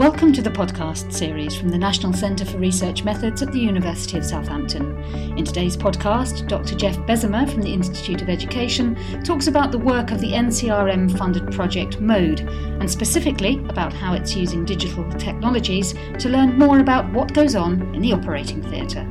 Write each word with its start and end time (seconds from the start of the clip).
Welcome 0.00 0.32
to 0.32 0.40
the 0.40 0.48
podcast 0.48 1.12
series 1.12 1.54
from 1.54 1.68
the 1.68 1.76
National 1.76 2.14
Centre 2.14 2.46
for 2.46 2.56
Research 2.56 3.04
Methods 3.04 3.42
at 3.42 3.52
the 3.52 3.60
University 3.60 4.16
of 4.16 4.24
Southampton. 4.24 4.96
In 5.36 5.44
today's 5.44 5.76
podcast, 5.76 6.48
Dr. 6.48 6.74
Jeff 6.74 6.96
Bezemer 7.00 7.46
from 7.52 7.60
the 7.60 7.74
Institute 7.74 8.22
of 8.22 8.30
Education 8.30 8.96
talks 9.24 9.46
about 9.46 9.72
the 9.72 9.78
work 9.78 10.10
of 10.10 10.22
the 10.22 10.32
NCRM 10.32 11.18
funded 11.18 11.52
project 11.52 12.00
MODE, 12.00 12.40
and 12.40 12.90
specifically 12.90 13.58
about 13.68 13.92
how 13.92 14.14
it's 14.14 14.34
using 14.34 14.64
digital 14.64 15.06
technologies 15.18 15.92
to 16.18 16.30
learn 16.30 16.58
more 16.58 16.78
about 16.78 17.12
what 17.12 17.34
goes 17.34 17.54
on 17.54 17.94
in 17.94 18.00
the 18.00 18.14
operating 18.14 18.62
theatre. 18.70 19.06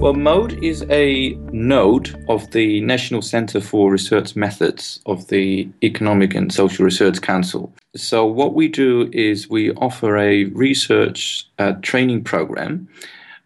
Well, 0.00 0.14
MODE 0.14 0.64
is 0.64 0.86
a 0.88 1.34
node 1.52 2.24
of 2.30 2.50
the 2.52 2.80
National 2.80 3.20
Centre 3.20 3.60
for 3.60 3.92
Research 3.92 4.34
Methods 4.34 5.00
of 5.04 5.28
the 5.28 5.68
Economic 5.82 6.34
and 6.34 6.50
Social 6.50 6.86
Research 6.86 7.20
Council. 7.20 7.70
So, 7.96 8.24
what 8.24 8.54
we 8.54 8.68
do 8.68 9.10
is 9.12 9.50
we 9.50 9.72
offer 9.72 10.16
a 10.16 10.44
research 10.44 11.48
uh, 11.58 11.72
training 11.82 12.24
program 12.24 12.88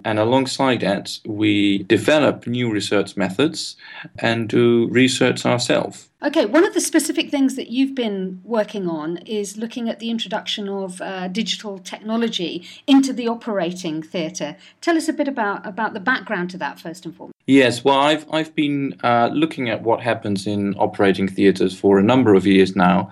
and 0.04 0.18
alongside 0.18 0.80
that, 0.80 1.18
we 1.24 1.84
develop 1.84 2.46
new 2.46 2.70
research 2.70 3.16
methods 3.16 3.76
and 4.18 4.48
do 4.48 4.86
research 4.90 5.46
ourselves. 5.46 6.10
Okay, 6.24 6.46
one 6.46 6.64
of 6.64 6.73
the 6.73 6.80
specific 6.80 7.30
things 7.30 7.55
that 7.56 7.69
you've 7.69 7.95
been 7.95 8.41
working 8.45 8.88
on 8.88 9.19
is 9.27 9.59
looking 9.59 9.91
at 9.91 9.98
the 9.98 10.09
introduction 10.09 10.70
of 10.70 11.02
uh, 11.02 11.28
digital 11.28 11.78
technology 11.78 12.66
into 12.87 13.12
the 13.12 13.28
operating 13.28 14.02
theatre. 14.02 14.56
Tell 14.80 14.96
us 14.96 15.06
a 15.06 15.12
bit 15.12 15.29
about, 15.29 15.66
about 15.66 15.92
the 15.92 16.01
background 16.01 16.48
to 16.52 16.59
that, 16.59 16.80
first 16.80 17.05
and 17.05 17.15
foremost. 17.15 17.34
Yes, 17.46 17.84
well, 17.84 17.98
I've 17.98 18.24
I've 18.32 18.55
been 18.55 18.98
uh, 19.02 19.29
looking 19.30 19.68
at 19.68 19.82
what 19.82 20.01
happens 20.01 20.46
in 20.46 20.74
operating 20.77 21.29
theatres 21.29 21.79
for 21.79 21.98
a 21.98 22.02
number 22.02 22.34
of 22.34 22.46
years 22.46 22.74
now, 22.74 23.10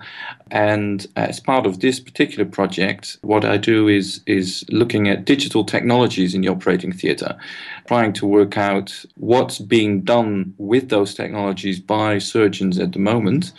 and 0.49 1.05
as 1.15 1.39
part 1.39 1.67
of 1.67 1.81
this 1.81 1.99
particular 1.99 2.43
project, 2.43 3.19
what 3.21 3.45
I 3.45 3.57
do 3.57 3.87
is 3.87 4.21
is 4.25 4.65
looking 4.69 5.07
at 5.07 5.25
digital 5.25 5.63
technologies 5.63 6.33
in 6.33 6.41
the 6.41 6.47
operating 6.47 6.91
theatre, 6.91 7.37
trying 7.85 8.13
to 8.13 8.25
work 8.25 8.57
out 8.57 9.05
what's 9.15 9.59
being 9.59 10.01
done 10.01 10.53
with 10.57 10.89
those 10.89 11.13
technologies 11.13 11.79
by 11.79 12.17
surgeons 12.17 12.79
at 12.79 12.93
the 12.93 12.99
moment, 12.99 13.53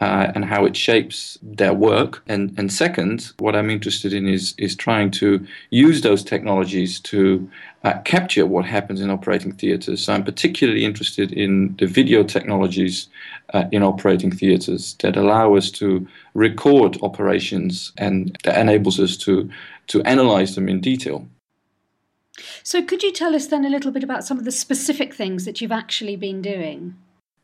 uh, 0.00 0.30
and 0.34 0.44
how 0.44 0.64
it 0.64 0.76
shapes 0.76 1.38
their 1.42 1.72
work. 1.72 2.22
And, 2.28 2.54
and 2.58 2.72
second, 2.72 3.32
what 3.38 3.56
I'm 3.56 3.70
interested 3.70 4.12
in 4.12 4.28
is, 4.28 4.54
is 4.58 4.76
trying 4.76 5.10
to 5.12 5.46
use 5.70 6.02
those 6.02 6.22
technologies 6.22 7.00
to 7.00 7.48
uh, 7.84 7.98
capture 8.00 8.46
what 8.46 8.64
happens 8.64 9.00
in 9.00 9.10
operating 9.10 9.52
theatres. 9.52 10.04
So 10.04 10.12
I'm 10.12 10.24
particularly 10.24 10.84
interested 10.84 11.32
in 11.32 11.76
the 11.78 11.86
video 11.86 12.22
technologies 12.24 13.08
uh, 13.54 13.64
in 13.72 13.82
operating 13.82 14.30
theatres 14.30 14.96
that 15.00 15.16
allow 15.16 15.54
us 15.54 15.70
to 15.72 16.06
record 16.34 16.98
operations 17.02 17.92
and 17.96 18.36
that 18.44 18.58
enables 18.58 19.00
us 19.00 19.16
to, 19.18 19.48
to 19.86 20.02
analyze 20.02 20.56
them 20.56 20.68
in 20.68 20.80
detail. 20.80 21.26
So, 22.62 22.82
could 22.82 23.02
you 23.02 23.12
tell 23.12 23.34
us 23.34 23.46
then 23.46 23.64
a 23.64 23.70
little 23.70 23.92
bit 23.92 24.04
about 24.04 24.24
some 24.24 24.38
of 24.38 24.44
the 24.44 24.52
specific 24.52 25.14
things 25.14 25.44
that 25.44 25.60
you've 25.60 25.72
actually 25.72 26.16
been 26.16 26.42
doing? 26.42 26.96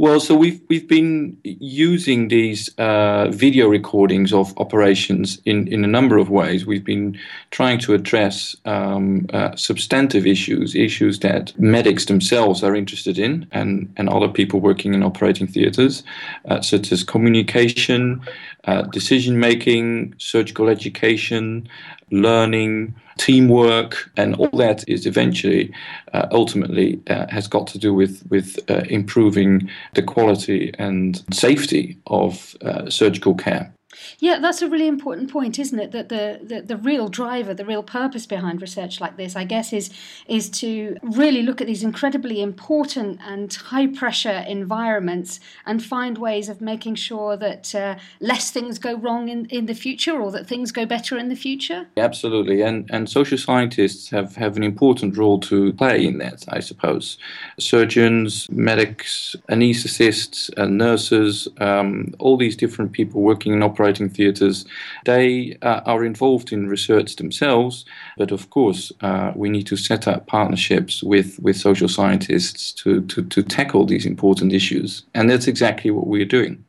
Well, 0.03 0.19
so 0.19 0.35
we've 0.35 0.61
we've 0.69 0.89
been 0.89 1.37
using 1.45 2.27
these 2.27 2.77
uh, 2.77 3.29
video 3.31 3.69
recordings 3.69 4.33
of 4.33 4.53
operations 4.59 5.41
in, 5.45 5.69
in 5.69 5.85
a 5.85 5.87
number 5.87 6.17
of 6.17 6.29
ways. 6.29 6.67
We've 6.67 6.85
been 6.85 7.17
trying 7.53 7.79
to 7.81 7.95
address 7.95 8.57
um, 8.65 9.27
uh, 9.33 9.55
substantive 9.55 10.27
issues, 10.27 10.75
issues 10.75 11.21
that 11.21 11.57
medics 11.57 12.07
themselves 12.07 12.65
are 12.65 12.75
interested 12.75 13.17
in, 13.17 13.47
and, 13.53 13.93
and 13.97 14.09
other 14.09 14.27
people 14.27 14.59
working 14.59 14.93
in 14.93 15.05
operating 15.05 15.47
theatres, 15.47 16.03
uh, 16.47 16.61
such 16.63 16.91
as 16.91 17.05
communication, 17.05 18.23
uh, 18.65 18.83
decision 18.83 19.39
making, 19.39 20.15
surgical 20.19 20.69
education, 20.69 21.69
learning, 22.11 22.95
teamwork, 23.19 24.11
and 24.17 24.35
all 24.37 24.57
that 24.59 24.89
is 24.89 25.07
eventually, 25.07 25.73
uh, 26.13 26.27
ultimately, 26.31 27.01
uh, 27.09 27.27
has 27.29 27.47
got 27.49 27.67
to 27.69 27.79
do 27.79 27.95
with 27.95 28.23
with 28.31 28.59
uh, 28.71 28.83
improving 28.89 29.69
the 29.95 30.03
quality 30.03 30.73
and 30.79 31.23
safety 31.33 31.99
of 32.07 32.57
uh, 32.63 32.89
surgical 32.91 33.35
care. 33.35 33.73
Yeah, 34.19 34.39
that's 34.39 34.63
a 34.63 34.69
really 34.69 34.87
important 34.87 35.31
point, 35.31 35.59
isn't 35.59 35.79
it? 35.79 35.93
That 35.93 36.09
the, 36.09 36.41
the, 36.43 36.63
the 36.63 36.77
real 36.77 37.09
driver, 37.09 37.55
the 37.55 37.65
real 37.65 37.83
purpose 37.83 38.27
behind 38.27 38.61
research 38.61 39.01
like 39.01 39.17
this, 39.17 39.37
I 39.37 39.45
guess, 39.45 39.73
is 39.73 39.91
is 40.27 40.49
to 40.51 40.97
really 41.03 41.43
look 41.43 41.61
at 41.61 41.67
these 41.67 41.83
incredibly 41.83 42.41
important 42.43 43.21
and 43.25 43.53
high 43.53 43.87
pressure 43.87 44.45
environments 44.49 45.41
and 45.67 45.83
find 45.83 46.19
ways 46.19 46.49
of 46.49 46.61
making 46.61 46.95
sure 46.95 47.37
that 47.37 47.75
uh, 47.75 47.97
less 48.21 48.51
things 48.51 48.79
go 48.79 48.97
wrong 48.97 49.29
in, 49.29 49.47
in 49.47 49.67
the 49.67 49.75
future 49.75 50.21
or 50.21 50.31
that 50.31 50.47
things 50.47 50.73
go 50.73 50.87
better 50.87 51.19
in 51.19 51.29
the 51.29 51.37
future. 51.37 51.87
Absolutely, 51.97 52.63
and 52.63 52.89
and 52.91 53.09
social 53.09 53.39
scientists 53.39 54.11
have, 54.11 54.37
have 54.37 54.57
an 54.57 54.63
important 54.63 55.17
role 55.17 55.39
to 55.41 55.73
play 55.75 56.05
in 56.07 56.19
that, 56.19 56.45
I 56.49 56.61
suppose. 56.61 57.19
Surgeons, 57.59 58.49
medics, 58.51 59.37
anaesthetists, 59.51 60.51
and 60.57 60.79
nurses, 60.79 61.49
um, 61.59 62.15
all 62.19 62.37
these 62.37 62.57
different 62.57 62.93
people 62.93 63.21
working 63.21 63.53
in 63.53 63.63
operating 63.63 63.82
operating 63.83 64.09
theatres, 64.09 64.65
they 65.05 65.59
uh, 65.63 65.81
are 65.87 66.05
involved 66.05 66.53
in 66.53 66.69
research 66.69 67.17
themselves, 67.17 67.85
but 68.17 68.31
of 68.31 68.49
course, 68.51 68.93
uh, 69.01 69.33
we 69.35 69.49
need 69.51 69.67
to 69.67 69.77
set 69.77 70.07
up 70.07 70.27
partnerships 70.27 71.03
with, 71.03 71.39
with 71.41 71.57
social 71.57 71.89
scientists 71.89 72.73
to, 72.73 73.01
to, 73.07 73.25
to 73.25 73.43
tackle 73.43 73.85
these 73.85 74.07
important 74.07 74.53
issues. 74.53 75.05
And 75.15 75.29
that's 75.29 75.49
exactly 75.49 75.91
what 75.91 76.07
we're 76.07 76.25
doing. 76.25 76.65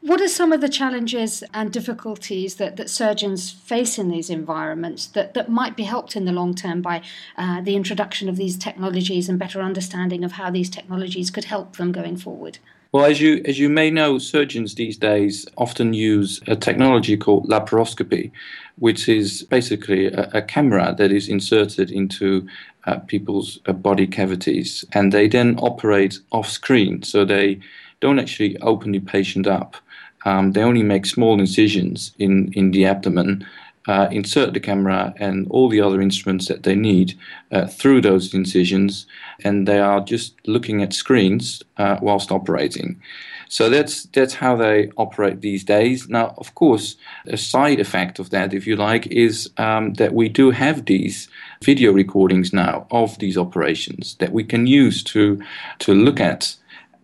What 0.00 0.20
are 0.20 0.28
some 0.28 0.52
of 0.52 0.60
the 0.60 0.68
challenges 0.68 1.42
and 1.52 1.72
difficulties 1.72 2.56
that, 2.56 2.76
that 2.76 2.90
surgeons 2.90 3.50
face 3.50 3.98
in 3.98 4.08
these 4.08 4.30
environments 4.30 5.06
that, 5.08 5.34
that 5.34 5.48
might 5.48 5.76
be 5.76 5.84
helped 5.84 6.16
in 6.16 6.24
the 6.24 6.32
long 6.32 6.54
term 6.54 6.82
by 6.82 7.02
uh, 7.36 7.60
the 7.60 7.76
introduction 7.76 8.28
of 8.28 8.36
these 8.36 8.56
technologies 8.56 9.28
and 9.28 9.38
better 9.38 9.60
understanding 9.60 10.24
of 10.24 10.32
how 10.32 10.50
these 10.50 10.70
technologies 10.70 11.30
could 11.30 11.44
help 11.44 11.76
them 11.76 11.92
going 11.92 12.16
forward? 12.16 12.58
Well, 12.92 13.04
as 13.04 13.20
you 13.20 13.42
as 13.44 13.58
you 13.58 13.68
may 13.68 13.90
know, 13.90 14.18
surgeons 14.18 14.74
these 14.74 14.96
days 14.96 15.46
often 15.58 15.92
use 15.92 16.40
a 16.46 16.56
technology 16.56 17.16
called 17.16 17.48
laparoscopy, 17.48 18.30
which 18.78 19.08
is 19.08 19.42
basically 19.42 20.06
a, 20.06 20.30
a 20.34 20.42
camera 20.42 20.94
that 20.96 21.10
is 21.10 21.28
inserted 21.28 21.90
into 21.90 22.48
uh, 22.84 23.00
people's 23.00 23.58
uh, 23.66 23.72
body 23.72 24.06
cavities, 24.06 24.84
and 24.92 25.12
they 25.12 25.28
then 25.28 25.58
operate 25.58 26.20
off 26.30 26.48
screen. 26.48 27.02
So 27.02 27.24
they 27.24 27.58
don't 28.00 28.18
actually 28.18 28.56
open 28.58 28.92
the 28.92 29.00
patient 29.00 29.46
up. 29.46 29.76
Um, 30.24 30.52
they 30.52 30.62
only 30.62 30.82
make 30.82 31.06
small 31.06 31.38
incisions 31.38 32.12
in 32.18 32.52
in 32.52 32.72
the 32.72 32.86
abdomen 32.86 33.46
uh, 33.86 34.08
insert 34.10 34.52
the 34.52 34.60
camera 34.60 35.14
and 35.18 35.46
all 35.50 35.68
the 35.68 35.80
other 35.80 36.00
instruments 36.00 36.48
that 36.48 36.64
they 36.64 36.74
need 36.74 37.16
uh, 37.52 37.66
through 37.66 38.00
those 38.00 38.34
incisions, 38.34 39.06
and 39.44 39.66
they 39.66 39.78
are 39.78 40.00
just 40.00 40.34
looking 40.46 40.82
at 40.82 40.92
screens 40.92 41.62
uh, 41.76 41.96
whilst 42.02 42.32
operating. 42.32 43.00
So 43.48 43.70
that's 43.70 44.04
that's 44.04 44.34
how 44.34 44.56
they 44.56 44.90
operate 44.96 45.40
these 45.40 45.62
days. 45.62 46.08
Now, 46.08 46.34
of 46.38 46.54
course, 46.56 46.96
a 47.26 47.36
side 47.36 47.78
effect 47.78 48.18
of 48.18 48.30
that, 48.30 48.52
if 48.52 48.66
you 48.66 48.74
like, 48.74 49.06
is 49.06 49.50
um, 49.56 49.94
that 49.94 50.14
we 50.14 50.28
do 50.28 50.50
have 50.50 50.86
these 50.86 51.28
video 51.62 51.92
recordings 51.92 52.52
now 52.52 52.86
of 52.90 53.18
these 53.20 53.38
operations 53.38 54.16
that 54.16 54.32
we 54.32 54.42
can 54.42 54.66
use 54.66 55.04
to 55.04 55.40
to 55.78 55.94
look 55.94 56.18
at 56.18 56.56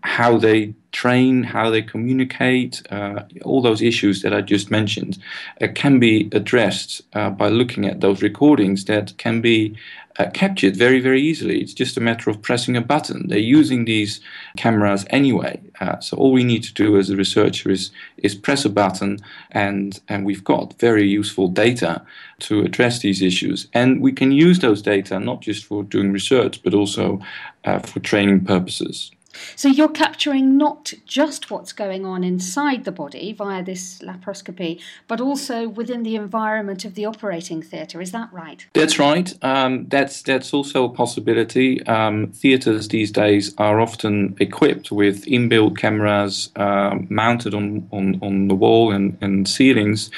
how 0.03 0.37
they 0.37 0.75
train, 0.93 1.43
how 1.43 1.71
they 1.71 1.83
communicate, 1.83 2.83
uh, 2.91 3.25
all 3.45 3.63
those 3.63 3.83
issues 3.83 4.23
that 4.23 4.33
I 4.33 4.43
just 4.43 4.71
mentioned 4.71 5.19
uh, 5.61 5.69
can 5.75 5.99
be 5.99 6.29
addressed 6.33 7.03
uh, 7.15 7.31
by 7.31 7.49
looking 7.49 7.87
at 7.87 8.01
those 8.01 8.23
recordings 8.23 8.85
that 8.85 9.17
can 9.17 9.41
be 9.41 9.77
uh, 10.19 10.29
captured 10.31 10.77
very, 10.77 11.01
very 11.01 11.23
easily. 11.23 11.61
It's 11.61 11.73
just 11.73 11.97
a 11.97 12.01
matter 12.01 12.29
of 12.29 12.43
pressing 12.43 12.77
a 12.77 12.83
button. 12.83 13.29
They're 13.29 13.39
using 13.39 13.87
these 13.87 14.21
cameras 14.57 15.07
anyway. 15.09 15.61
Uh, 15.81 15.99
so 16.01 16.17
all 16.19 16.33
we 16.33 16.45
need 16.45 16.63
to 16.65 16.75
do 16.75 16.99
as 16.99 17.09
a 17.09 17.17
researcher 17.17 17.71
is, 17.71 17.91
is 18.19 18.35
press 18.35 18.65
a 18.65 18.69
button, 18.69 19.19
and, 19.53 20.01
and 20.09 20.27
we've 20.27 20.45
got 20.45 20.79
very 20.79 21.09
useful 21.09 21.49
data 21.49 22.03
to 22.41 22.61
address 22.61 22.99
these 22.99 23.23
issues. 23.23 23.69
And 23.73 24.03
we 24.03 24.13
can 24.13 24.33
use 24.33 24.59
those 24.59 24.83
data 24.83 25.19
not 25.19 25.41
just 25.41 25.65
for 25.65 25.83
doing 25.83 26.13
research, 26.13 26.63
but 26.63 26.75
also 26.75 27.21
uh, 27.65 27.79
for 27.79 28.01
training 28.01 28.45
purposes. 28.45 29.13
So 29.57 29.69
you're 29.69 29.89
capturing 29.89 30.57
not 30.57 30.93
just 31.07 31.51
what's 31.51 31.73
going 31.73 32.05
on 32.05 32.25
inside 32.25 32.85
the 32.85 32.93
body 32.93 33.33
via 33.33 33.63
this 33.63 33.99
laparoscopy, 34.01 34.81
but 35.09 35.21
also 35.21 35.69
within 35.69 36.03
the 36.03 36.17
environment 36.17 36.85
of 36.85 36.95
the 36.95 37.07
operating 37.07 37.63
theatre. 37.63 38.01
Is 38.01 38.13
that 38.13 38.33
right? 38.33 38.67
That's 38.73 38.99
right. 38.99 39.33
Um, 39.43 39.87
that's 39.89 40.23
that's 40.23 40.53
also 40.53 40.85
a 40.85 40.89
possibility. 40.89 41.85
Um, 41.87 42.33
theatres 42.33 42.89
these 42.89 43.11
days 43.11 43.55
are 43.59 43.81
often 43.81 44.37
equipped 44.41 44.91
with 44.91 45.25
inbuilt 45.27 45.77
cameras 45.77 46.51
uh, 46.57 46.97
mounted 47.09 47.55
on, 47.55 47.89
on, 47.93 48.19
on 48.23 48.49
the 48.49 48.55
wall 48.55 48.93
and, 48.93 49.17
and 49.21 49.49
ceilings. 49.49 50.11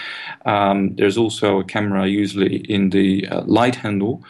Um, 0.45 0.95
there's 0.97 1.17
also 1.17 1.61
a 1.61 1.65
camera 1.65 2.07
usually 2.07 2.57
in 2.57 2.91
the 2.91 3.29
uh, 3.29 3.43
light 3.43 3.77
handle. 3.77 4.23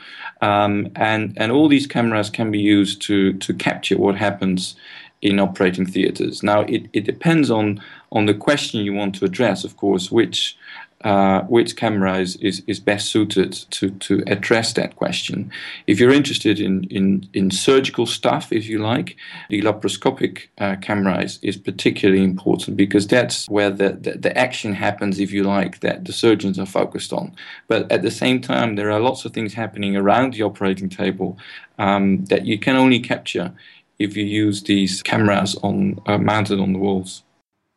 Um, 0.44 0.90
and, 0.94 1.32
and 1.38 1.50
all 1.50 1.68
these 1.68 1.86
cameras 1.86 2.28
can 2.28 2.50
be 2.50 2.58
used 2.58 3.00
to, 3.02 3.32
to 3.44 3.54
capture 3.54 3.96
what 3.96 4.14
happens 4.14 4.76
in 5.24 5.40
operating 5.40 5.86
theaters. 5.86 6.42
Now, 6.42 6.60
it, 6.60 6.82
it 6.92 7.04
depends 7.04 7.50
on, 7.50 7.82
on 8.12 8.26
the 8.26 8.34
question 8.34 8.84
you 8.84 8.92
want 8.92 9.14
to 9.16 9.24
address, 9.24 9.64
of 9.64 9.76
course, 9.76 10.12
which 10.12 10.56
uh, 11.04 11.42
which 11.42 11.76
camera 11.76 12.18
is, 12.18 12.36
is, 12.36 12.62
is 12.66 12.80
best 12.80 13.10
suited 13.10 13.52
to, 13.70 13.90
to 13.90 14.22
address 14.26 14.72
that 14.72 14.96
question. 14.96 15.50
If 15.86 16.00
you're 16.00 16.14
interested 16.14 16.58
in, 16.58 16.84
in, 16.84 17.28
in 17.34 17.50
surgical 17.50 18.06
stuff, 18.06 18.50
if 18.50 18.66
you 18.66 18.78
like, 18.78 19.14
the 19.50 19.60
laparoscopic 19.60 20.48
uh, 20.56 20.76
camera 20.76 21.22
is, 21.22 21.38
is 21.42 21.58
particularly 21.58 22.24
important 22.24 22.78
because 22.78 23.06
that's 23.06 23.46
where 23.50 23.68
the, 23.68 23.90
the, 24.00 24.12
the 24.12 24.38
action 24.38 24.72
happens, 24.72 25.20
if 25.20 25.30
you 25.30 25.42
like, 25.44 25.80
that 25.80 26.06
the 26.06 26.12
surgeons 26.12 26.58
are 26.58 26.64
focused 26.80 27.12
on. 27.12 27.32
But 27.68 27.92
at 27.92 28.00
the 28.00 28.10
same 28.10 28.40
time, 28.40 28.76
there 28.76 28.90
are 28.90 29.00
lots 29.00 29.26
of 29.26 29.34
things 29.34 29.52
happening 29.52 29.96
around 29.96 30.32
the 30.32 30.42
operating 30.42 30.88
table 30.88 31.36
um, 31.76 32.24
that 32.26 32.46
you 32.46 32.58
can 32.58 32.76
only 32.76 32.98
capture 33.00 33.52
if 33.98 34.16
you 34.16 34.24
use 34.24 34.62
these 34.62 35.02
cameras 35.02 35.56
on 35.62 36.00
uh, 36.06 36.18
mounted 36.18 36.60
on 36.60 36.72
the 36.72 36.78
walls. 36.78 37.22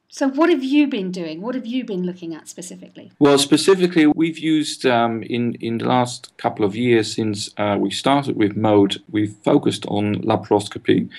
So, 0.10 0.30
what 0.30 0.50
have 0.50 0.64
you 0.64 0.88
been 0.88 1.12
doing? 1.12 1.42
What 1.42 1.54
have 1.54 1.66
you 1.68 1.84
been 1.84 2.04
looking 2.04 2.34
at 2.34 2.48
specifically? 2.48 3.12
Well, 3.20 3.38
specifically, 3.38 4.08
we've 4.08 4.40
used 4.40 4.86
um, 4.86 5.22
in 5.22 5.56
in 5.56 5.78
the 5.78 5.86
last 5.86 6.36
couple 6.38 6.66
of 6.66 6.76
years 6.76 7.14
since 7.14 7.50
uh, 7.58 7.78
we 7.80 7.92
started 7.92 8.36
with 8.36 8.56
Mode, 8.56 9.02
we've 9.12 9.36
focused 9.44 9.86
on 9.88 10.16
laparoscopy, 10.24 11.10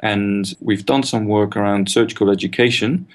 and 0.00 0.56
we've 0.60 0.86
done 0.86 1.02
some 1.02 1.26
work 1.26 1.56
around 1.56 1.90
surgical 1.90 2.30
education 2.30 3.06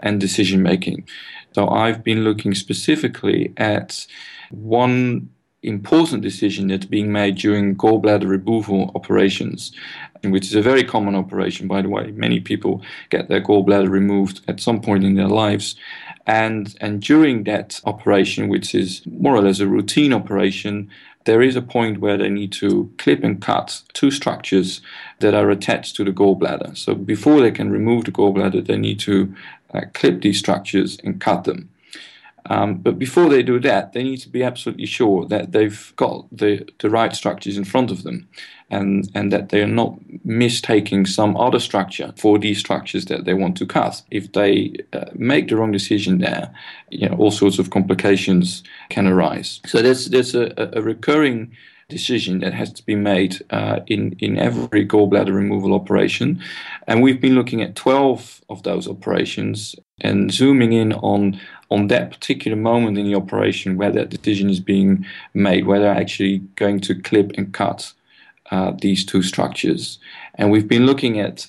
and 0.00 0.20
decision 0.20 0.62
making. 0.62 1.08
So, 1.52 1.68
I've 1.68 2.04
been 2.04 2.22
looking 2.22 2.54
specifically 2.54 3.52
at 3.56 4.06
one 4.50 5.30
important 5.62 6.22
decision 6.22 6.68
that's 6.68 6.86
being 6.86 7.12
made 7.12 7.36
during 7.36 7.76
gallbladder 7.76 8.28
removal 8.28 8.90
operations, 8.94 9.72
which 10.24 10.46
is 10.46 10.54
a 10.54 10.62
very 10.62 10.84
common 10.84 11.14
operation, 11.14 11.68
by 11.68 11.82
the 11.82 11.88
way. 11.88 12.10
Many 12.10 12.40
people 12.40 12.82
get 13.10 13.28
their 13.28 13.40
gallbladder 13.40 13.88
removed 13.88 14.40
at 14.48 14.60
some 14.60 14.80
point 14.80 15.04
in 15.04 15.14
their 15.14 15.28
lives. 15.28 15.76
And, 16.26 16.74
and 16.80 17.00
during 17.00 17.44
that 17.44 17.80
operation, 17.84 18.48
which 18.48 18.74
is 18.74 19.02
more 19.06 19.34
or 19.34 19.42
less 19.42 19.60
a 19.60 19.66
routine 19.66 20.12
operation, 20.12 20.90
there 21.24 21.42
is 21.42 21.54
a 21.54 21.62
point 21.62 22.00
where 22.00 22.18
they 22.18 22.28
need 22.28 22.52
to 22.52 22.92
clip 22.98 23.22
and 23.22 23.40
cut 23.40 23.82
two 23.92 24.10
structures 24.10 24.80
that 25.20 25.34
are 25.34 25.50
attached 25.50 25.94
to 25.96 26.04
the 26.04 26.10
gallbladder. 26.10 26.76
So 26.76 26.94
before 26.94 27.40
they 27.40 27.52
can 27.52 27.70
remove 27.70 28.04
the 28.04 28.12
gallbladder, 28.12 28.66
they 28.66 28.76
need 28.76 28.98
to 29.00 29.34
uh, 29.72 29.82
clip 29.94 30.22
these 30.22 30.38
structures 30.38 30.98
and 31.04 31.20
cut 31.20 31.44
them. 31.44 31.70
Um, 32.46 32.78
but 32.78 32.98
before 32.98 33.28
they 33.28 33.42
do 33.42 33.60
that, 33.60 33.92
they 33.92 34.02
need 34.02 34.18
to 34.18 34.28
be 34.28 34.42
absolutely 34.42 34.86
sure 34.86 35.26
that 35.26 35.52
they've 35.52 35.92
got 35.96 36.26
the, 36.32 36.68
the 36.80 36.90
right 36.90 37.14
structures 37.14 37.56
in 37.56 37.64
front 37.64 37.90
of 37.90 38.02
them 38.02 38.28
and, 38.70 39.08
and 39.14 39.32
that 39.32 39.50
they 39.50 39.62
are 39.62 39.66
not 39.66 39.96
mistaking 40.24 41.06
some 41.06 41.36
other 41.36 41.60
structure 41.60 42.12
for 42.16 42.38
these 42.38 42.58
structures 42.58 43.04
that 43.04 43.24
they 43.24 43.34
want 43.34 43.56
to 43.58 43.66
cut. 43.66 44.02
If 44.10 44.32
they 44.32 44.74
uh, 44.92 45.04
make 45.14 45.48
the 45.48 45.56
wrong 45.56 45.72
decision 45.72 46.18
there, 46.18 46.52
you 46.90 47.08
know, 47.08 47.16
all 47.16 47.30
sorts 47.30 47.58
of 47.58 47.70
complications 47.70 48.62
can 48.88 49.06
arise. 49.06 49.60
So 49.66 49.82
there's, 49.82 50.06
there's 50.06 50.34
a, 50.34 50.52
a 50.56 50.82
recurring 50.82 51.52
decision 51.92 52.40
that 52.40 52.54
has 52.54 52.72
to 52.72 52.84
be 52.84 52.94
made 52.94 53.36
uh, 53.50 53.80
in, 53.86 54.16
in 54.18 54.38
every 54.38 54.86
gallbladder 54.86 55.34
removal 55.34 55.74
operation. 55.74 56.42
And 56.86 57.02
we've 57.02 57.20
been 57.20 57.34
looking 57.34 57.62
at 57.62 57.76
12 57.76 58.40
of 58.48 58.62
those 58.62 58.88
operations 58.88 59.76
and 60.02 60.32
zooming 60.32 60.72
in 60.72 60.92
on, 60.92 61.40
on 61.70 61.88
that 61.88 62.10
particular 62.10 62.56
moment 62.56 62.98
in 62.98 63.06
the 63.06 63.14
operation 63.14 63.76
where 63.76 63.92
that 63.92 64.10
decision 64.10 64.50
is 64.50 64.60
being 64.60 65.06
made, 65.32 65.66
where 65.66 65.80
they're 65.80 65.94
actually 65.94 66.38
going 66.56 66.80
to 66.80 66.94
clip 66.94 67.32
and 67.36 67.54
cut 67.54 67.92
uh, 68.50 68.72
these 68.80 69.04
two 69.04 69.22
structures. 69.22 69.98
And 70.34 70.50
we've 70.50 70.68
been 70.68 70.86
looking 70.86 71.18
at 71.18 71.48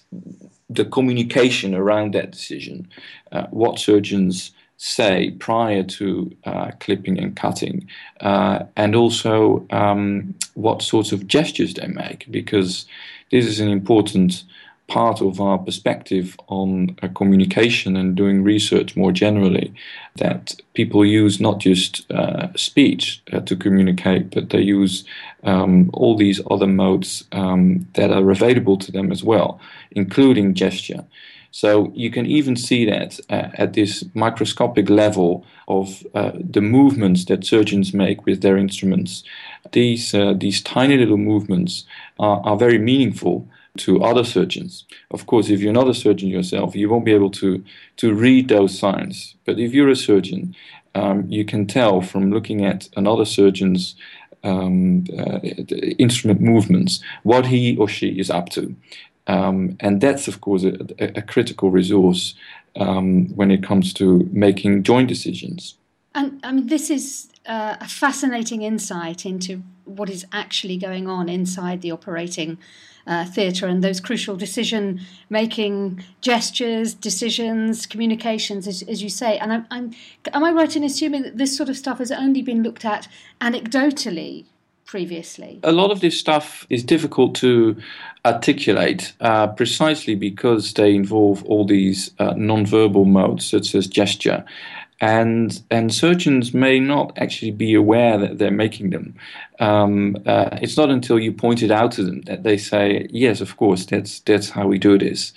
the 0.69 0.85
communication 0.85 1.75
around 1.75 2.13
that 2.13 2.31
decision, 2.31 2.87
uh, 3.31 3.47
what 3.51 3.79
surgeons 3.79 4.51
say 4.77 5.31
prior 5.31 5.83
to 5.83 6.35
uh, 6.45 6.71
clipping 6.79 7.17
and 7.19 7.35
cutting, 7.35 7.87
uh, 8.21 8.59
and 8.75 8.95
also 8.95 9.65
um, 9.69 10.33
what 10.55 10.81
sorts 10.81 11.11
of 11.11 11.27
gestures 11.27 11.73
they 11.73 11.87
make, 11.87 12.25
because 12.31 12.85
this 13.31 13.45
is 13.45 13.59
an 13.59 13.69
important 13.69 14.43
part 14.87 15.21
of 15.21 15.39
our 15.39 15.57
perspective 15.57 16.35
on 16.47 16.95
uh, 17.01 17.07
communication 17.09 17.95
and 17.95 18.15
doing 18.15 18.43
research 18.43 18.95
more 18.95 19.11
generally. 19.11 19.73
That 20.17 20.55
people 20.73 21.05
use 21.05 21.39
not 21.39 21.59
just 21.59 22.09
uh, 22.11 22.47
speech 22.55 23.21
uh, 23.31 23.39
to 23.41 23.55
communicate, 23.55 24.31
but 24.31 24.49
they 24.49 24.61
use 24.61 25.05
um, 25.43 25.89
all 25.93 26.15
these 26.15 26.41
other 26.51 26.67
modes 26.67 27.23
um, 27.31 27.87
that 27.93 28.11
are 28.11 28.29
available 28.29 28.77
to 28.77 28.91
them 28.91 29.11
as 29.11 29.23
well, 29.23 29.59
including 29.91 30.53
gesture. 30.53 31.03
So 31.51 31.91
you 31.93 32.09
can 32.09 32.25
even 32.25 32.55
see 32.55 32.83
that 32.85 33.19
uh, 33.29 33.49
at 33.53 33.73
this 33.73 34.03
microscopic 34.15 34.89
level 34.89 35.45
of 35.67 36.03
uh, 36.15 36.31
the 36.33 36.61
movements 36.61 37.25
that 37.25 37.45
surgeons 37.45 37.93
make 37.93 38.25
with 38.25 38.41
their 38.41 38.57
instruments. 38.57 39.23
These, 39.71 40.15
uh, 40.15 40.33
these 40.35 40.63
tiny 40.63 40.97
little 40.97 41.17
movements 41.17 41.85
are, 42.19 42.41
are 42.43 42.57
very 42.57 42.79
meaningful 42.79 43.47
to 43.77 44.03
other 44.03 44.23
surgeons. 44.23 44.85
Of 45.11 45.25
course, 45.25 45.49
if 45.49 45.59
you're 45.59 45.73
not 45.73 45.89
a 45.89 45.93
surgeon 45.93 46.29
yourself, 46.29 46.75
you 46.75 46.89
won't 46.89 47.05
be 47.05 47.13
able 47.13 47.31
to, 47.31 47.63
to 47.97 48.13
read 48.13 48.47
those 48.47 48.77
signs. 48.77 49.35
But 49.45 49.59
if 49.59 49.73
you're 49.73 49.89
a 49.89 49.95
surgeon, 49.95 50.55
um, 50.95 51.25
you 51.27 51.43
can 51.43 51.65
tell 51.65 52.01
from 52.01 52.31
looking 52.31 52.65
at 52.65 52.87
another 52.95 53.25
surgeon's 53.25 53.95
um, 54.43 55.05
uh, 55.17 55.39
instrument 55.97 56.41
movements 56.41 57.01
what 57.23 57.47
he 57.47 57.77
or 57.77 57.87
she 57.87 58.19
is 58.19 58.29
up 58.29 58.49
to. 58.49 58.75
Um, 59.25 59.77
and 59.79 60.01
that's, 60.01 60.27
of 60.27 60.41
course, 60.41 60.63
a, 60.65 60.77
a, 60.99 61.21
critical 61.21 61.71
resource 61.71 62.35
um, 62.75 63.27
when 63.35 63.51
it 63.51 63.63
comes 63.63 63.93
to 63.93 64.29
making 64.33 64.83
joint 64.83 65.07
decisions. 65.07 65.75
And 66.15 66.39
I 66.43 66.51
mean, 66.51 66.67
this 66.67 66.89
is 66.89 67.29
uh, 67.45 67.77
a 67.79 67.87
fascinating 67.87 68.61
insight 68.61 69.25
into 69.25 69.63
what 69.85 70.09
is 70.09 70.25
actually 70.31 70.77
going 70.77 71.07
on 71.07 71.27
inside 71.29 71.81
the 71.81 71.91
operating 71.91 72.57
uh, 73.05 73.25
theatre 73.25 73.67
and 73.67 73.83
those 73.83 73.99
crucial 73.99 74.35
decision 74.35 75.01
making 75.29 76.03
gestures, 76.21 76.93
decisions, 76.93 77.85
communications, 77.85 78.67
as, 78.67 78.81
as 78.83 79.03
you 79.03 79.09
say. 79.09 79.37
And 79.37 79.51
I'm, 79.51 79.67
I'm, 79.71 79.93
am 80.33 80.43
I 80.43 80.51
right 80.51 80.73
in 80.75 80.83
assuming 80.83 81.23
that 81.23 81.37
this 81.37 81.55
sort 81.55 81.69
of 81.69 81.75
stuff 81.75 81.97
has 81.97 82.11
only 82.11 82.41
been 82.41 82.63
looked 82.63 82.85
at 82.85 83.07
anecdotally 83.41 84.45
previously? 84.85 85.59
A 85.63 85.71
lot 85.71 85.91
of 85.91 85.99
this 85.99 86.17
stuff 86.17 86.65
is 86.69 86.83
difficult 86.83 87.35
to 87.35 87.75
articulate 88.25 89.13
uh, 89.19 89.47
precisely 89.47 90.15
because 90.15 90.73
they 90.73 90.95
involve 90.95 91.43
all 91.43 91.65
these 91.65 92.11
uh, 92.19 92.33
non-verbal 92.37 93.03
modes, 93.03 93.45
such 93.45 93.75
as 93.75 93.87
gesture. 93.87 94.45
And, 95.03 95.61
and 95.69 95.93
surgeons 95.93 96.53
may 96.53 96.79
not 96.79 97.17
actually 97.17 97.51
be 97.51 97.73
aware 97.73 98.17
that 98.17 98.37
they're 98.37 98.51
making 98.51 98.91
them. 98.91 99.15
Um, 99.59 100.15
uh, 100.25 100.57
it's 100.61 100.77
not 100.77 100.89
until 100.89 101.19
you 101.19 101.33
point 101.33 101.61
it 101.61 101.71
out 101.71 101.91
to 101.93 102.03
them 102.03 102.21
that 102.21 102.43
they 102.43 102.57
say, 102.57 103.07
"Yes, 103.09 103.41
of 103.41 103.57
course, 103.57 103.85
that's 103.85 104.21
that's 104.21 104.49
how 104.51 104.65
we 104.65 104.77
do 104.77 104.97
this." 104.97 105.33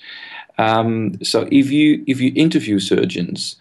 Um, 0.57 1.19
so 1.23 1.49
if 1.51 1.71
you 1.73 2.05
if 2.07 2.21
you 2.21 2.33
interview 2.37 2.79
surgeons, 2.79 3.57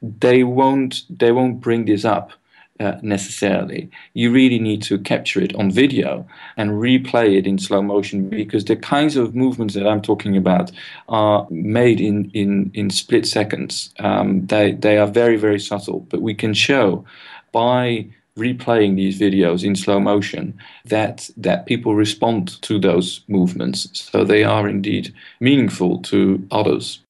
they 0.00 0.44
won't 0.44 1.02
they 1.10 1.32
won't 1.32 1.60
bring 1.60 1.86
this 1.86 2.04
up 2.04 2.30
uh, 2.80 2.98
necessarily. 3.02 3.90
You 4.14 4.32
really 4.32 4.58
need 4.58 4.82
to 4.82 4.98
capture 4.98 5.40
it 5.40 5.54
on 5.56 5.70
video 5.70 6.26
and 6.56 6.72
replay 6.72 7.36
it 7.36 7.46
in 7.46 7.58
slow 7.58 7.82
motion 7.82 8.28
because 8.28 8.64
the 8.64 8.76
kinds 8.76 9.16
of 9.16 9.34
movements 9.34 9.74
that 9.74 9.86
I'm 9.86 10.02
talking 10.02 10.36
about 10.36 10.70
are 11.08 11.46
made 11.50 12.00
in, 12.00 12.30
in, 12.34 12.70
in 12.74 12.90
split 12.90 13.26
seconds. 13.26 13.92
Um, 13.98 14.46
they, 14.46 14.72
they 14.72 14.98
are 14.98 15.06
very, 15.06 15.36
very 15.36 15.60
subtle, 15.60 16.00
but 16.10 16.22
we 16.22 16.34
can 16.34 16.54
show 16.54 17.04
by 17.52 18.06
replaying 18.38 18.94
these 18.94 19.18
videos 19.18 19.64
in 19.64 19.74
slow 19.74 19.98
motion 19.98 20.56
that 20.84 21.28
that 21.36 21.66
people 21.66 21.96
respond 21.96 22.62
to 22.62 22.78
those 22.78 23.22
movements 23.26 23.88
so 23.92 24.22
they 24.22 24.44
are 24.44 24.68
indeed 24.68 25.12
meaningful 25.40 25.98
to 26.02 26.46
others 26.52 27.00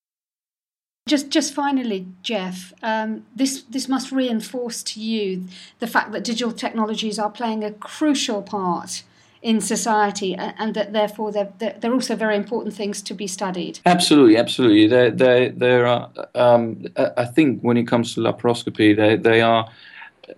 just, 1.09 1.31
just 1.31 1.55
finally, 1.55 2.07
Jeff, 2.23 2.73
um, 2.83 3.27
this 3.35 3.63
this 3.63 3.89
must 3.89 4.13
reinforce 4.13 4.83
to 4.85 5.01
you 5.01 5.45
the 5.79 5.87
fact 5.87 6.13
that 6.13 6.25
digital 6.25 6.53
technologies 6.53 7.19
are 7.19 7.31
playing 7.31 7.65
a 7.65 7.73
crucial 7.73 8.43
part 8.43 9.03
in 9.41 9.61
society, 9.61 10.35
and, 10.35 10.75
that 10.75 10.93
therefore 10.93 11.31
they're, 11.31 11.53
they're 11.59 11.93
also 11.93 12.17
very 12.17 12.35
important 12.35 12.75
things 12.75 13.01
to 13.03 13.15
be 13.15 13.27
studied. 13.27 13.79
Absolutely, 13.87 14.37
absolutely. 14.37 14.89
There, 14.89 15.11
there, 15.11 15.51
there 15.51 15.87
are. 15.87 16.11
Um, 16.35 16.87
I 16.97 17.25
think 17.25 17.61
when 17.63 17.77
it 17.77 17.87
comes 17.87 18.15
to 18.15 18.21
laparoscopy, 18.21 18.97
they 18.97 19.17
they 19.17 19.41
are. 19.41 19.69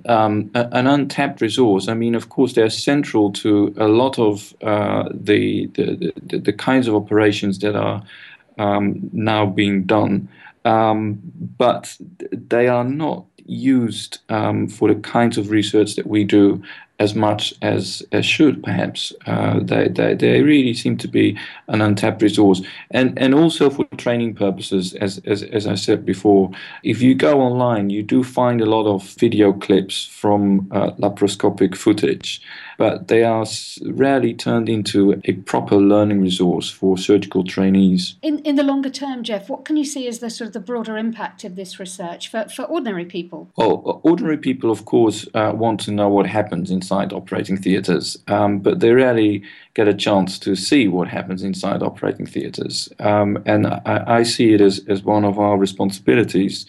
Um, 0.07 0.53
an 0.55 0.87
untapped 0.87 1.41
resource. 1.41 1.89
I 1.89 1.95
mean, 1.95 2.15
of 2.15 2.29
course, 2.29 2.53
they're 2.53 2.71
central 2.71 3.33
to 3.33 3.75
a 3.77 3.89
lot 3.89 4.21
of 4.21 4.55
uh, 4.63 5.09
the, 5.13 5.67
the, 5.75 6.13
the, 6.23 6.39
the 6.39 6.53
kinds 6.53 6.87
of 6.87 6.95
operations 6.95 7.59
that 7.59 7.75
are 7.75 8.01
um, 8.57 9.11
now 9.13 9.47
being 9.47 9.83
done 9.83 10.29
um, 10.65 11.19
but 11.59 11.97
they 12.33 12.69
are 12.69 12.85
not 12.85 13.25
used 13.47 14.19
um, 14.29 14.69
for 14.69 14.89
the 14.89 15.01
kinds 15.01 15.37
of 15.37 15.51
research 15.51 15.97
that 15.97 16.07
we 16.07 16.25
do 16.25 16.63
as 17.01 17.15
much 17.15 17.55
as, 17.63 18.03
as 18.13 18.27
should, 18.27 18.63
perhaps. 18.63 19.13
Uh, 19.27 19.59
they, 19.63 19.89
they, 19.89 20.15
they 20.15 20.43
really 20.43 20.75
seem 20.75 20.99
to 20.99 21.09
be 21.09 21.37
an 21.69 21.81
untapped 21.81 22.21
resource. 22.21 22.61
And, 22.91 23.19
and 23.19 23.35
also 23.35 23.71
for 23.71 23.87
training 23.97 24.35
purposes, 24.35 24.93
as, 24.95 25.19
as, 25.25 25.43
as 25.45 25.67
I 25.67 25.77
said 25.77 26.05
before, 26.05 26.51
if 26.83 27.01
you 27.01 27.15
go 27.15 27.41
online, 27.41 27.89
you 27.89 28.03
do 28.03 28.23
find 28.23 28.61
a 28.61 28.67
lot 28.67 28.87
of 28.87 29.03
video 29.15 29.55
clips 29.55 30.05
from 30.05 30.69
uh, 30.73 30.91
laparoscopic 30.93 31.75
footage, 31.75 32.43
but 32.81 33.09
they 33.09 33.23
are 33.23 33.45
rarely 33.83 34.33
turned 34.33 34.67
into 34.67 35.21
a 35.27 35.35
proper 35.35 35.77
learning 35.77 36.23
resource 36.23 36.71
for 36.71 36.97
surgical 36.97 37.45
trainees. 37.45 38.15
In, 38.23 38.39
in 38.39 38.57
the 38.57 38.63
longer 38.63 38.89
term, 38.89 39.23
Jeff, 39.23 39.51
what 39.51 39.67
can 39.67 39.77
you 39.77 39.85
see 39.85 40.09
as 40.09 40.21
the 40.21 40.31
sort 40.31 40.47
of 40.47 40.55
the 40.55 40.61
broader 40.61 40.97
impact 40.97 41.45
of 41.45 41.57
this 41.57 41.79
research 41.79 42.29
for, 42.29 42.49
for 42.49 42.63
ordinary 42.63 43.05
people? 43.05 43.51
Well, 43.57 44.01
ordinary 44.03 44.39
people, 44.39 44.71
of 44.71 44.87
course, 44.87 45.29
uh, 45.35 45.53
want 45.55 45.81
to 45.81 45.91
know 45.91 46.09
what 46.09 46.25
happens 46.25 46.71
inside 46.71 47.13
operating 47.13 47.59
theatres, 47.59 48.17
um, 48.29 48.61
but 48.61 48.81
they 48.81 48.93
rarely 48.93 49.43
get 49.75 49.87
a 49.87 49.95
chance 49.95 50.39
to 50.39 50.57
see 50.57 50.89
what 50.89 51.07
happens 51.07 51.43
inside 51.43 51.83
operating 51.83 52.25
theatres. 52.25 52.89
Um, 52.99 53.43
and 53.45 53.67
I, 53.67 54.05
I, 54.07 54.23
see 54.23 54.55
it 54.55 54.61
as, 54.61 54.81
as 54.89 55.05
one 55.05 55.25
of 55.25 55.39
our 55.39 55.57
responsibilities 55.57 56.65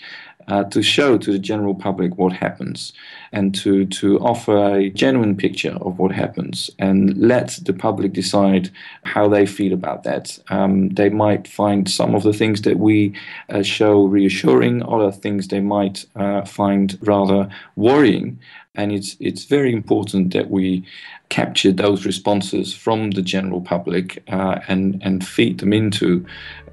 uh, 0.48 0.64
to 0.66 0.82
show 0.82 1.18
to 1.18 1.32
the 1.32 1.40
general 1.40 1.76
public 1.76 2.18
what 2.18 2.34
happens 2.34 2.94
and 3.32 3.56
to, 3.56 3.86
to 3.86 4.20
offer 4.20 4.76
a 4.76 4.90
genuine 4.90 5.36
picture 5.36 5.78
of 5.82 6.00
what 6.00 6.12
happens 6.12 6.70
and 6.80 7.18
let 7.18 7.60
the 7.64 7.74
public 7.74 8.14
decide 8.14 8.70
how 9.04 9.28
they 9.28 9.46
feel 9.46 9.74
about 9.74 10.04
that. 10.04 10.38
Um, 10.50 10.90
they 10.90 11.10
might 11.10 11.48
find 11.48 11.90
some 11.90 12.16
of 12.16 12.24
the 12.24 12.34
things 12.34 12.62
that 12.64 12.80
we 12.80 13.14
uh, 13.50 13.64
show 13.64 14.06
reassuring, 14.06 14.84
other 14.84 15.12
things 15.12 15.48
they 15.48 15.62
might 15.62 16.06
uh, 16.16 16.46
find 16.46 16.98
rather 17.02 17.50
worrying. 17.76 18.40
And 18.76 18.92
it's, 18.92 19.18
it's 19.20 19.46
very 19.46 19.74
important 19.74 20.34
that 20.34 20.50
we 20.50 20.86
capture 21.30 21.72
those 21.72 22.06
responses 22.06 22.74
from 22.74 23.12
the 23.12 23.22
general 23.22 23.62
public 23.62 24.24
uh, 24.30 24.60
and, 24.68 25.02
and 25.04 25.26
feed 25.26 25.60
them 25.60 25.74
into 25.74 26.26